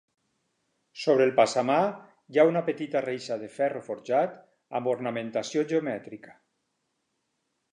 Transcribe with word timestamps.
Sobre 1.01 1.25
el 1.29 1.33
passamà 1.39 1.75
hi 2.35 2.39
ha 2.39 2.45
una 2.51 2.63
petita 2.69 3.03
reixa 3.07 3.37
de 3.43 3.49
ferro 3.59 3.83
forjat 3.89 4.41
amb 4.81 4.91
ornamentació 4.95 5.65
geomètrica. 5.75 6.35